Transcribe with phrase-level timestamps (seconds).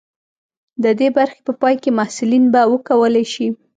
[0.83, 3.47] د دې برخې په پای کې محصلین به وکولی شي.